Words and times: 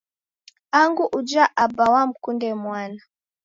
Angu 0.79 1.03
uja 1.19 1.43
aba 1.63 1.83
wamkunde 1.93 2.47
mwana 2.63 3.01